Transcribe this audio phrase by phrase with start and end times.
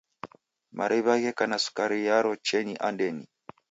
[0.77, 3.25] Mariw'a gheka na sukari yaro cheni andenyi.